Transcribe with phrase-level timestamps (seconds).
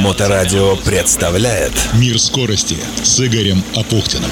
[0.00, 4.30] Моторадио представляет Мир скорости с Игорем Апухтиным.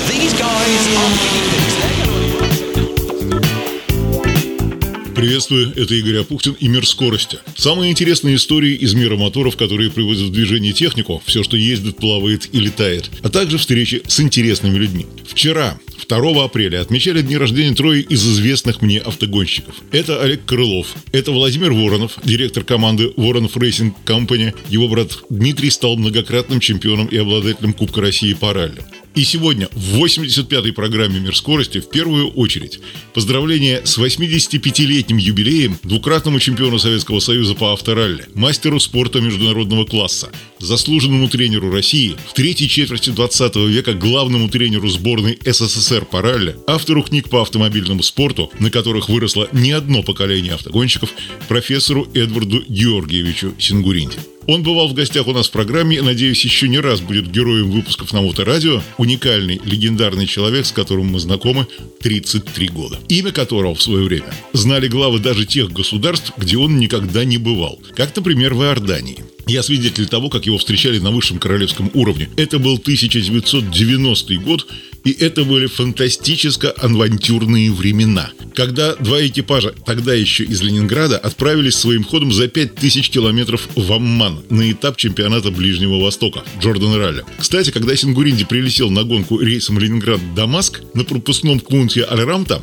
[5.15, 7.39] Приветствую, это Игорь Апухтин и «Мир скорости».
[7.57, 12.51] Самые интересные истории из мира моторов, которые приводят в движение технику, все, что ездит, плавает
[12.53, 15.07] и летает, а также встречи с интересными людьми.
[15.27, 19.75] Вчера, 2 апреля, отмечали дни рождения трое из известных мне автогонщиков.
[19.93, 24.55] Это Олег Крылов, это Владимир Воронов, директор команды Воронов Racing Company.
[24.69, 28.83] Его брат Дмитрий стал многократным чемпионом и обладателем Кубка России по ралли.
[29.17, 32.81] И сегодня в 85-й программе «Мир скорости» в первую очередь
[33.15, 40.29] поздравление с 85-летним юбилеем двукратному чемпиону Советского Союза по авторалли, мастеру спорта международного класса,
[40.59, 47.03] заслуженному тренеру России, в третьей четверти 20 века главному тренеру сборной СССР по ралли, автору
[47.03, 51.11] книг по автомобильному спорту, на которых выросло не одно поколение автогонщиков,
[51.49, 54.19] профессору Эдварду Георгиевичу Сингуринде.
[54.47, 58.13] Он бывал в гостях у нас в программе надеюсь, еще не раз будет героем выпусков
[58.13, 58.81] на Моторадио.
[58.97, 61.67] Уникальный, легендарный человек, с которым мы знакомы
[62.01, 62.99] 33 года.
[63.09, 67.81] Имя которого в свое время знали главы даже тех государств, где он никогда не бывал.
[67.95, 69.25] Как, например, в Иордании.
[69.49, 72.29] Я свидетель того, как его встречали на высшем королевском уровне.
[72.37, 74.67] Это был 1990 год,
[75.05, 82.03] и это были фантастически авантюрные времена, когда два экипажа, тогда еще из Ленинграда, отправились своим
[82.03, 87.23] ходом за 5000 километров в Амман на этап чемпионата Ближнего Востока Джордан Ралли.
[87.39, 92.61] Кстати, когда Сингуринди прилетел на гонку рейсом Ленинград-Дамаск на пропускном пункте Аль-Рамта,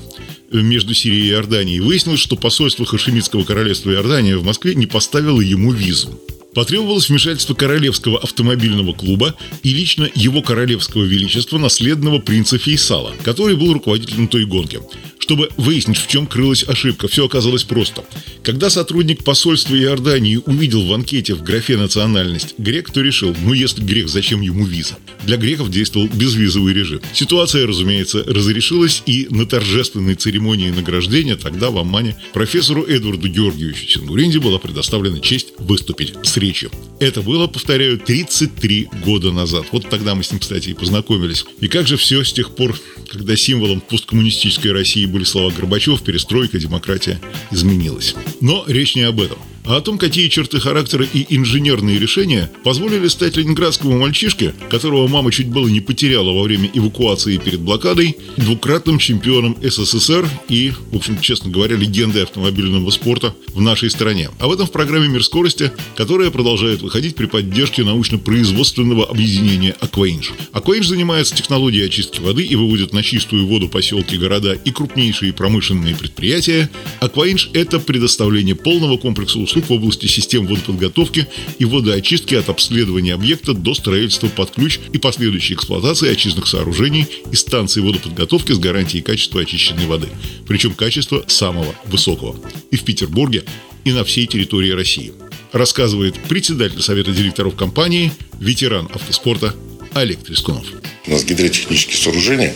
[0.52, 5.72] между Сирией и Иорданией, выяснилось, что посольство Хашемитского королевства Иордания в Москве не поставило ему
[5.72, 6.20] визу.
[6.54, 13.74] Потребовалось вмешательство Королевского автомобильного клуба и лично его королевского величества наследного принца Фейсала, который был
[13.74, 14.80] руководителем той гонки.
[15.24, 18.04] Чтобы выяснить, в чем крылась ошибка, все оказалось просто.
[18.44, 23.82] Когда сотрудник посольства Иордании увидел в анкете в графе «национальность» грек, то решил, ну если
[23.82, 24.98] грек, зачем ему виза?
[25.24, 27.00] Для греков действовал безвизовый режим.
[27.14, 34.42] Ситуация, разумеется, разрешилась, и на торжественной церемонии награждения тогда в Аммане профессору Эдварду Георгиевичу Сингуринде
[34.42, 36.70] была предоставлена честь выступить с речью.
[37.00, 39.68] Это было, повторяю, 33 года назад.
[39.72, 41.46] Вот тогда мы с ним, кстати, и познакомились.
[41.62, 42.78] И как же все с тех пор,
[43.10, 48.16] когда символом посткоммунистической России были слова Горбачев, перестройка, демократия, изменилось.
[48.42, 53.08] Но речь не об этом а о том, какие черты характера и инженерные решения позволили
[53.08, 59.00] стать ленинградскому мальчишке, которого мама чуть было не потеряла во время эвакуации перед блокадой, двукратным
[59.00, 64.30] чемпионом СССР и, в общем, честно говоря, легендой автомобильного спорта в нашей стране.
[64.40, 70.34] Об этом в программе «Мир скорости», которая продолжает выходить при поддержке научно-производственного объединения «Акваинж».
[70.52, 75.96] «Акваинж» занимается технологией очистки воды и выводит на чистую воду поселки, города и крупнейшие промышленные
[75.96, 76.70] предприятия.
[77.00, 81.28] «Акваинж»— это предоставление полного комплекса услуг услуг в области систем водоподготовки
[81.60, 87.36] и водоочистки от обследования объекта до строительства под ключ и последующей эксплуатации очистных сооружений и
[87.36, 90.08] станций водоподготовки с гарантией качества очищенной воды.
[90.48, 92.36] Причем качества самого высокого.
[92.72, 93.44] И в Петербурге,
[93.86, 95.14] и на всей территории России.
[95.52, 99.54] Рассказывает председатель Совета директоров компании, ветеран автоспорта
[99.96, 100.66] Олег Трескунов.
[101.06, 102.54] У нас гидротехнические сооружения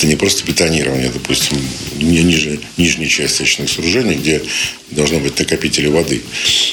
[0.00, 1.58] это не просто бетонирование, допустим,
[1.98, 4.42] ниже, нижней части очных сооружений, где
[4.90, 6.22] должно быть накопители воды.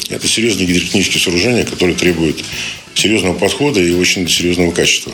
[0.10, 2.42] Это серьезные гидротехнические сооружения, которые требуют
[2.94, 5.14] серьезного подхода и очень серьезного качества.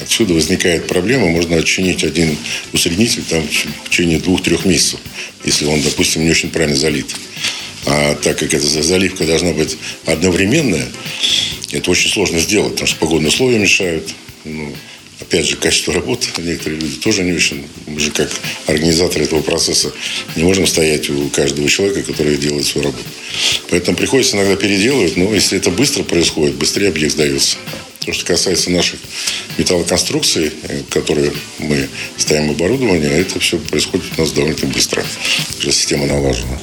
[0.00, 2.36] Отсюда возникает проблема, можно отчинить один
[2.72, 5.00] усреднитель там, в течение двух-трех месяцев,
[5.44, 7.06] если он, допустим, не очень правильно залит.
[7.86, 9.76] А так как эта заливка должна быть
[10.06, 10.86] одновременная,
[11.72, 14.08] это очень сложно сделать, потому что погодные условия мешают.
[14.44, 14.72] Ну,
[15.20, 16.28] опять же, качество работы.
[16.42, 17.66] Некоторые люди тоже не очень.
[17.86, 18.30] Мы же как
[18.66, 19.92] организаторы этого процесса
[20.36, 23.04] не можем стоять у каждого человека, который делает свою работу.
[23.70, 27.56] Поэтому приходится иногда переделывать, но если это быстро происходит, быстрее объект сдается.
[28.00, 28.98] То, что касается наших
[29.58, 35.04] металлоконструкций, э, которые мы ставим оборудование, это все происходит у нас довольно быстро.
[35.58, 36.58] Уже система налажена.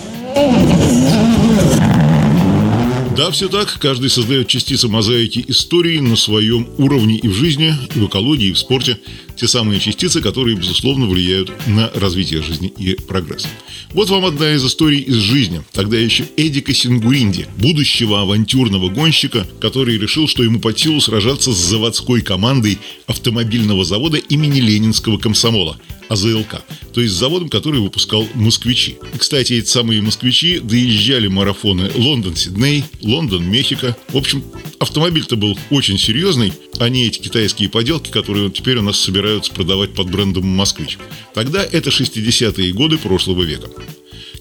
[3.18, 3.80] Да, все так.
[3.80, 8.54] Каждый создает частицы мозаики истории на своем уровне и в жизни, и в экологии, и
[8.54, 9.00] в спорте.
[9.36, 13.48] Те самые частицы, которые, безусловно, влияют на развитие жизни и прогресс.
[13.92, 15.64] Вот вам одна из историй из жизни.
[15.72, 21.58] Тогда еще Эдика Сингуинди, будущего авантюрного гонщика, который решил, что ему под силу сражаться с
[21.58, 22.78] заводской командой
[23.08, 25.80] автомобильного завода имени Ленинского комсомола–
[26.10, 26.62] АЗЛК,
[26.94, 28.98] то есть заводом, который выпускал «Москвичи».
[29.18, 33.96] Кстати, эти самые «Москвичи» доезжали марафоны Лондон-Сидней, Лондон-Мехико.
[34.10, 34.44] В общем,
[34.80, 39.94] автомобиль-то был очень серьезный, а не эти китайские поделки, которые теперь у нас собираются продавать
[39.94, 40.98] под брендом «Москвич».
[41.34, 43.70] Тогда это 60-е годы прошлого века.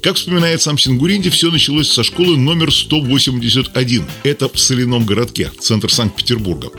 [0.02, 4.04] Как вспоминает сам Сингуринди, все началось со школы номер 181.
[4.22, 6.70] Это в соляном городке, центр Санкт-Петербурга.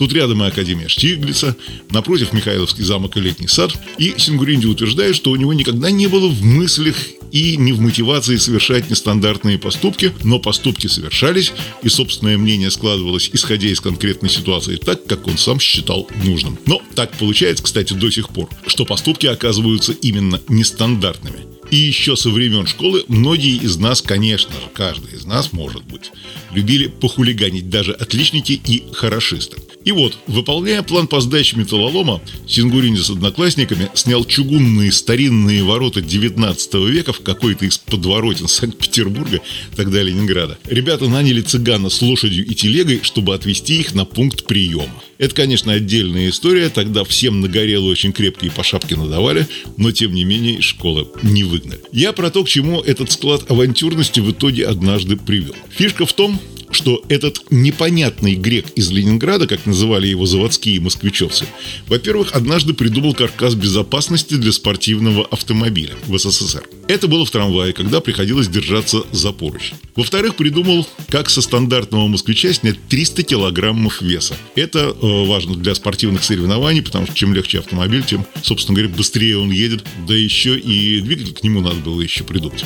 [0.00, 1.54] Тут рядом и Академия Штиглица,
[1.90, 3.78] напротив Михайловский замок и летний сад.
[3.98, 6.96] И Сингуринди утверждает, что у него никогда не было в мыслях
[7.32, 11.52] и не в мотивации совершать нестандартные поступки, но поступки совершались,
[11.82, 16.58] и собственное мнение складывалось, исходя из конкретной ситуации, так, как он сам считал нужным.
[16.64, 21.59] Но так получается, кстати, до сих пор, что поступки оказываются именно нестандартными.
[21.70, 26.10] И еще со времен школы многие из нас, конечно же, каждый из нас, может быть,
[26.52, 29.56] любили похулиганить даже отличники и хорошисты.
[29.84, 36.74] И вот, выполняя план по сдаче металлолома, Сингурини с одноклассниками снял чугунные старинные ворота 19
[36.90, 39.40] века в какой-то из подворотен Санкт-Петербурга,
[39.76, 40.58] тогда Ленинграда.
[40.66, 45.02] Ребята наняли цыгана с лошадью и телегой, чтобы отвезти их на пункт приема.
[45.20, 49.46] Это, конечно, отдельная история, тогда всем нагорело очень крепкие по шапке надавали,
[49.76, 51.82] но тем не менее школы не выгнали.
[51.92, 55.54] Я про то, к чему этот склад авантюрности в итоге однажды привел.
[55.68, 56.40] Фишка в том,
[56.70, 61.46] что этот непонятный грек из Ленинграда, как называли его заводские москвичевцы,
[61.86, 66.64] во-первых, однажды придумал каркас безопасности для спортивного автомобиля в СССР.
[66.88, 69.76] Это было в трамвае, когда приходилось держаться за поручень.
[69.94, 74.34] Во-вторых, придумал, как со стандартного москвича снять 300 килограммов веса.
[74.54, 79.38] Это э, важно для спортивных соревнований, потому что чем легче автомобиль, тем, собственно говоря, быстрее
[79.38, 79.84] он едет.
[80.06, 82.64] Да еще и двигатель к нему надо было еще придумать.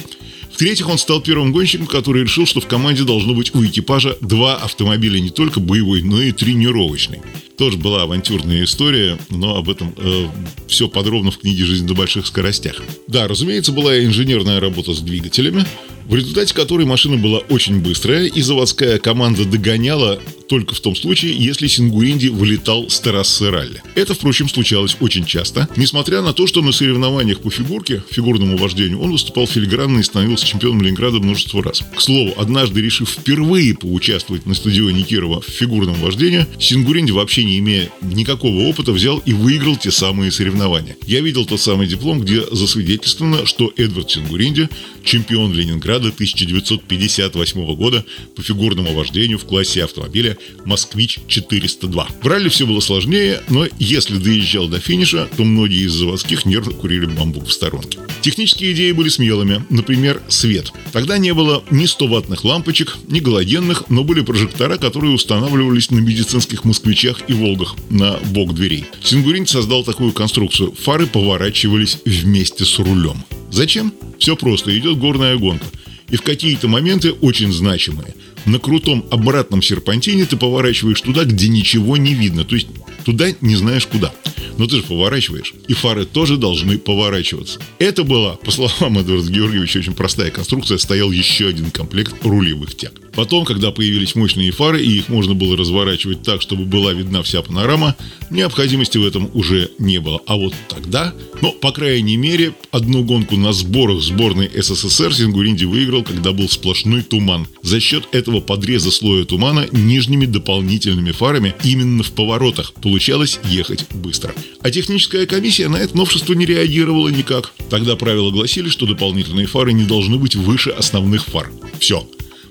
[0.55, 4.55] В-третьих, он стал первым гонщиком, который решил, что в команде должно быть у экипажа два
[4.55, 7.23] автомобиля, не только боевой, но и тренировочный.
[7.59, 10.27] Тоже была авантюрная история, но об этом э,
[10.67, 12.83] все подробно в книге «Жизнь на больших скоростях».
[13.06, 15.65] Да, разумеется, была инженерная работа с двигателями,
[16.06, 21.35] в результате которой машина была очень быстрая, и заводская команда догоняла только в том случае,
[21.37, 23.83] если Сингуринди вылетал с трассы ралли.
[23.95, 29.01] Это, впрочем, случалось очень часто, несмотря на то, что на соревнованиях по фигурке, фигурному вождению,
[29.01, 31.83] он выступал филигранно и становился чемпионом Ленинграда множество раз.
[31.97, 37.58] К слову, однажды решив впервые поучаствовать на стадионе Кирова в фигурном вождении, Сингуринди, вообще не
[37.58, 40.96] имея никакого опыта, взял и выиграл те самые соревнования.
[41.06, 44.69] Я видел тот самый диплом, где засвидетельствовано, что Эдвард Сингуринди,
[45.05, 48.05] чемпион Ленинграда 1958 года
[48.35, 52.06] по фигурному вождению в классе автомобиля «Москвич-402».
[52.23, 56.73] В ралли все было сложнее, но если доезжал до финиша, то многие из заводских нервно
[56.73, 57.99] курили бамбук в сторонке.
[58.25, 60.73] Технические идеи были смелыми, например, свет.
[60.93, 66.65] Тогда не было ни 100-ваттных лампочек, ни галогенных, но были прожектора, которые устанавливались на медицинских
[66.65, 68.87] москвичах и «Волгах» на бок дверей.
[69.03, 70.73] Сингурин создал такую конструкцию.
[70.73, 73.23] Фары поворачивались вместе с рулем.
[73.50, 73.93] Зачем?
[74.19, 74.75] Все просто.
[74.75, 75.67] Идет горная гонка.
[76.09, 78.15] И в какие-то моменты очень значимые–
[78.47, 82.44] на крутом обратном серпантине ты поворачиваешь туда, где ничего не видно.
[82.44, 82.69] То есть
[83.05, 84.12] туда не знаешь куда.
[84.59, 85.55] Но ты же поворачиваешь.
[85.69, 87.61] И фары тоже должны поворачиваться.
[87.79, 90.79] Это была, по словам Эдварда Георгиевича, очень простая конструкция.
[90.79, 92.93] Стоял еще один комплект рулевых тяг.
[93.14, 97.43] Потом, когда появились мощные фары, и их можно было разворачивать так, чтобы была видна вся
[97.43, 97.96] панорама,
[98.31, 100.20] необходимости в этом уже не было.
[100.26, 106.02] А вот тогда, ну, по крайней мере, одну гонку на сборах сборной СССР Сингуринди выиграл,
[106.02, 107.46] когда был сплошной туман.
[107.62, 114.34] За счет этого подреза слоя тумана нижними дополнительными фарами именно в поворотах получалось ехать быстро.
[114.60, 117.52] А техническая комиссия на это новшество не реагировала никак.
[117.70, 121.50] Тогда правила гласили, что дополнительные фары не должны быть выше основных фар.
[121.78, 122.06] Все.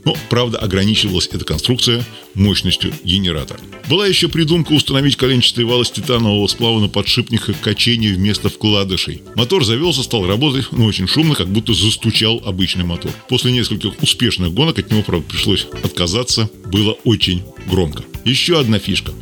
[0.05, 3.59] Но, правда, ограничивалась эта конструкция мощностью генератора.
[3.89, 9.21] Была еще придумка установить коленчатый вал из титанового сплава на подшипниках качения вместо вкладышей.
[9.35, 13.11] Мотор завелся, стал работать, но очень шумно, как будто застучал обычный мотор.
[13.29, 16.49] После нескольких успешных гонок от него, правда, пришлось отказаться.
[16.65, 18.03] Было очень громко.
[18.25, 19.13] Еще одна фишка.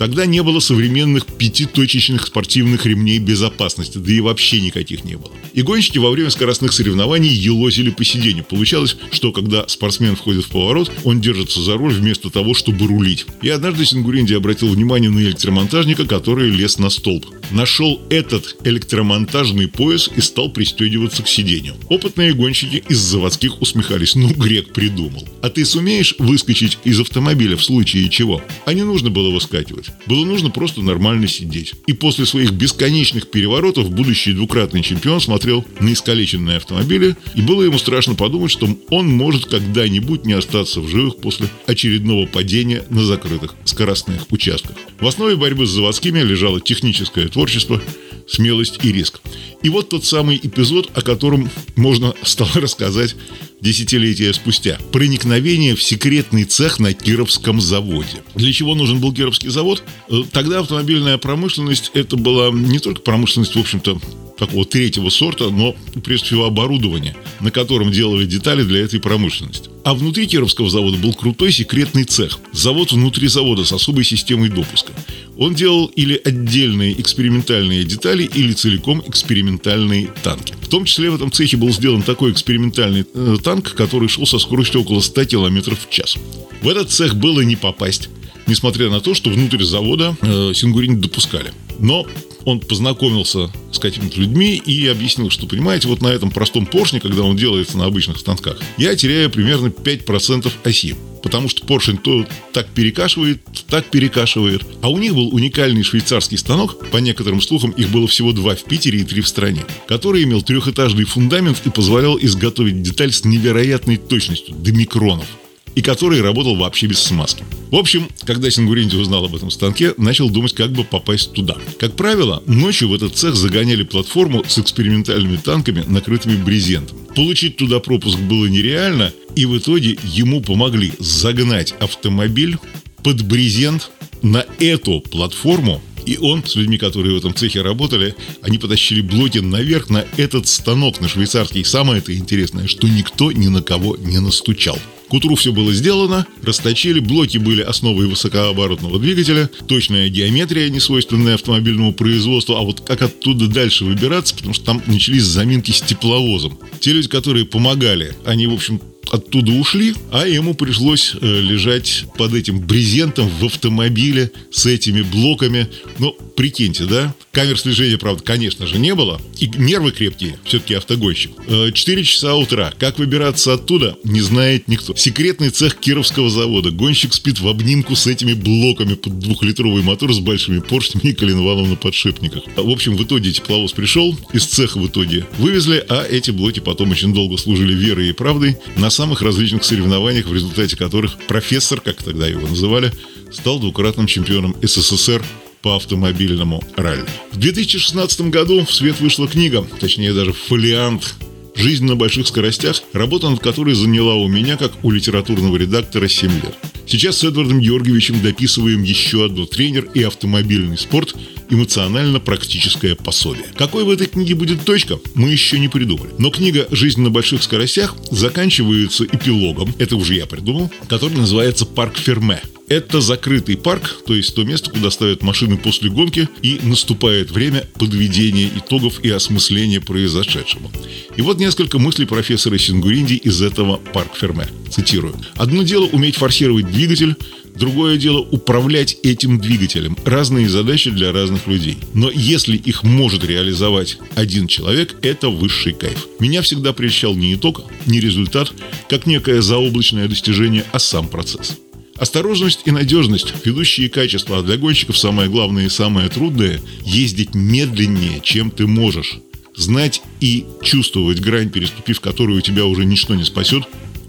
[0.00, 5.30] Тогда не было современных пятиточечных спортивных ремней безопасности, да и вообще никаких не было.
[5.52, 8.44] И гонщики во время скоростных соревнований елозили по сиденью.
[8.44, 13.26] Получалось, что когда спортсмен входит в поворот, он держится за руль вместо того, чтобы рулить.
[13.42, 17.26] И однажды Сингуринди обратил внимание на электромонтажника, который лез на столб.
[17.50, 21.74] Нашел этот электромонтажный пояс и стал пристегиваться к сиденью.
[21.90, 24.14] Опытные гонщики из заводских усмехались.
[24.14, 25.28] Ну, грек придумал.
[25.42, 28.40] А ты сумеешь выскочить из автомобиля в случае чего?
[28.64, 29.89] А не нужно было выскакивать.
[30.06, 31.74] Было нужно просто нормально сидеть.
[31.86, 37.78] И после своих бесконечных переворотов будущий двукратный чемпион смотрел на искалеченные автомобили, и было ему
[37.78, 43.54] страшно подумать, что он может когда-нибудь не остаться в живых после очередного падения на закрытых
[43.64, 44.76] скоростных участках.
[45.00, 47.80] В основе борьбы с заводскими лежало техническое творчество,
[48.26, 49.20] смелость и риск.
[49.62, 53.16] И вот тот самый эпизод, о котором можно стало рассказать
[53.60, 54.78] десятилетия спустя.
[54.92, 58.22] Проникновение в секретный цех на Кировском заводе.
[58.34, 59.82] Для чего нужен был Кировский завод?
[60.08, 64.00] Э, тогда автомобильная промышленность это была не только промышленность, в общем-то,
[64.40, 69.68] такого третьего сорта, но прежде всего оборудования, на котором делали детали для этой промышленности.
[69.84, 72.38] А внутри Кировского завода был крутой секретный цех.
[72.52, 74.92] Завод внутри завода с особой системой допуска.
[75.40, 80.52] Он делал или отдельные экспериментальные детали, или целиком экспериментальные танки.
[80.60, 84.38] В том числе в этом цехе был сделан такой экспериментальный э, танк, который шел со
[84.38, 86.18] скоростью около 100 км в час.
[86.60, 88.10] В этот цех было не попасть,
[88.46, 91.52] несмотря на то, что внутрь завода э, Сингурин допускали.
[91.78, 92.06] Но
[92.44, 97.22] он познакомился с какими-то людьми и объяснил, что, понимаете, вот на этом простом поршне, когда
[97.22, 100.96] он делается на обычных станках, я теряю примерно 5% оси.
[101.22, 104.64] Потому что поршень то так перекашивает, так перекашивает.
[104.82, 108.64] А у них был уникальный швейцарский станок, по некоторым слухам их было всего два в
[108.64, 113.96] Питере и три в стране, который имел трехэтажный фундамент и позволял изготовить деталь с невероятной
[113.96, 115.26] точностью, до микронов
[115.74, 117.44] и который работал вообще без смазки.
[117.70, 121.56] В общем, когда Сингуринди узнал об этом станке, начал думать, как бы попасть туда.
[121.78, 126.98] Как правило, ночью в этот цех загоняли платформу с экспериментальными танками, накрытыми брезентом.
[127.14, 132.56] Получить туда пропуск было нереально, и в итоге ему помогли загнать автомобиль
[133.02, 133.90] под брезент
[134.22, 139.38] на эту платформу, и он с людьми, которые в этом цехе работали, они потащили блоки
[139.38, 141.64] наверх на этот станок, на швейцарский.
[141.64, 144.78] Самое это интересное, что никто ни на кого не настучал.
[145.08, 151.34] К утру все было сделано, расточили, блоки были основой высокооборотного двигателя, точная геометрия, не свойственная
[151.34, 156.60] автомобильному производству, а вот как оттуда дальше выбираться, потому что там начались заминки с тепловозом.
[156.78, 158.80] Те люди, которые помогали, они, в общем,
[159.10, 165.68] оттуда ушли, а ему пришлось э, лежать под этим брезентом в автомобиле с этими блоками.
[165.98, 167.14] Ну, прикиньте, да?
[167.32, 169.20] Камер слежения, правда, конечно же, не было.
[169.38, 171.32] И нервы крепкие, все-таки автогонщик.
[171.46, 172.72] Э, 4 часа утра.
[172.78, 174.94] Как выбираться оттуда, не знает никто.
[174.94, 176.70] Секретный цех Кировского завода.
[176.70, 181.70] Гонщик спит в обнимку с этими блоками под двухлитровый мотор с большими поршнями и коленвалом
[181.70, 182.44] на подшипниках.
[182.56, 186.90] В общем, в итоге тепловоз пришел, из цеха в итоге вывезли, а эти блоки потом
[186.90, 192.02] очень долго служили верой и правдой на самых различных соревнованиях, в результате которых профессор, как
[192.02, 192.92] тогда его называли,
[193.32, 195.22] стал двукратным чемпионом СССР
[195.62, 197.04] по автомобильному ралли.
[197.32, 201.14] В 2016 году в свет вышла книга, точнее даже фолиант
[201.54, 206.32] «Жизнь на больших скоростях», работа над которой заняла у меня, как у литературного редактора, 7
[206.32, 206.54] лет.
[206.86, 211.14] Сейчас с Эдвардом Георгиевичем дописываем еще одну тренер и автомобильный спорт
[211.50, 213.44] эмоционально-практическое пособие.
[213.56, 216.10] Какой в этой книге будет точка, мы еще не придумали.
[216.18, 221.96] Но книга «Жизнь на больших скоростях» заканчивается эпилогом, это уже я придумал, который называется «Парк
[221.96, 222.40] Ферме».
[222.70, 227.66] Это закрытый парк, то есть то место, куда ставят машины после гонки, и наступает время
[227.74, 230.70] подведения итогов и осмысления произошедшего.
[231.16, 234.46] И вот несколько мыслей профессора Сингуринди из этого парк Ферме.
[234.70, 235.16] Цитирую.
[235.34, 237.16] «Одно дело уметь форсировать двигатель,
[237.56, 239.96] Другое дело управлять этим двигателем.
[240.04, 241.76] Разные задачи для разных людей.
[241.94, 246.06] Но если их может реализовать один человек, это высший кайф.
[246.20, 248.52] Меня всегда прельщал не итог, не результат,
[248.88, 251.58] как некое заоблачное достижение, а сам процесс.
[252.00, 258.20] Осторожность и надежность– ведущие качества, а для гонщиков самое главное и самое трудное– ездить медленнее,
[258.22, 259.18] чем ты можешь.
[259.54, 263.64] Знать и чувствовать грань, переступив которую тебя уже ничто не спасет,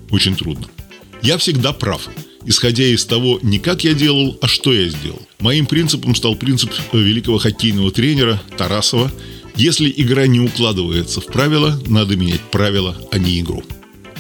[0.10, 0.68] очень трудно.
[1.22, 2.10] Я всегда прав–
[2.46, 5.22] исходя из того, не как я делал, а что я сделал.
[5.40, 9.12] Моим принципом стал принцип великого хоккейного тренера Тарасова.
[9.56, 13.64] Если игра не укладывается в правила, надо менять правила, а не игру.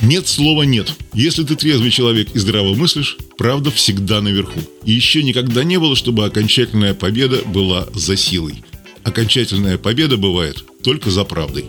[0.01, 0.93] Нет слова «нет».
[1.13, 4.59] Если ты трезвый человек и здраво мыслишь, правда всегда наверху.
[4.83, 8.63] И еще никогда не было, чтобы окончательная победа была за силой.
[9.03, 11.65] Окончательная победа бывает только за правдой.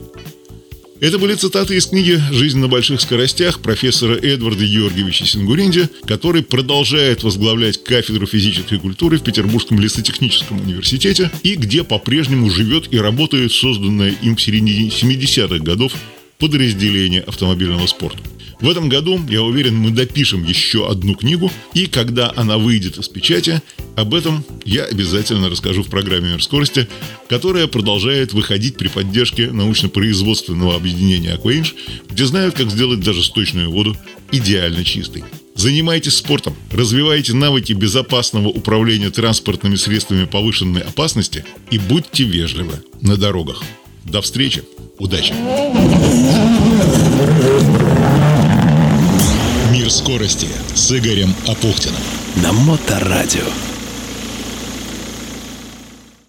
[1.02, 7.24] Это были цитаты из книги «Жизнь на больших скоростях» профессора Эдварда Георгиевича Сингуринди, который продолжает
[7.24, 14.14] возглавлять кафедру физической культуры в Петербургском лесотехническом университете и где по-прежнему живет и работает созданное
[14.22, 15.92] им в середине 70-х годов
[16.42, 18.18] подразделение автомобильного спорта.
[18.60, 23.06] В этом году, я уверен, мы допишем еще одну книгу, и когда она выйдет из
[23.08, 23.62] печати,
[23.94, 26.88] об этом я обязательно расскажу в программе «Мир скорости»,
[27.28, 31.76] которая продолжает выходить при поддержке научно-производственного объединения «Акваинж»,
[32.10, 33.96] где знают, как сделать даже сточную воду
[34.32, 35.22] идеально чистой.
[35.54, 43.62] Занимайтесь спортом, развивайте навыки безопасного управления транспортными средствами повышенной опасности и будьте вежливы на дорогах.
[44.04, 44.62] До встречи!
[44.98, 45.34] Удачи!
[49.72, 52.02] Мир скорости с Игорем Апухтиным.
[52.36, 53.71] На Моторадио.